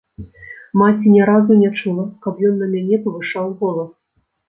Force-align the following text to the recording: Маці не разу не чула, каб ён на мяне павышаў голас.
Маці 0.81 1.11
не 1.17 1.27
разу 1.31 1.59
не 1.61 1.71
чула, 1.81 2.09
каб 2.25 2.43
ён 2.51 2.59
на 2.65 2.73
мяне 2.75 2.95
павышаў 3.07 3.57
голас. 3.65 3.91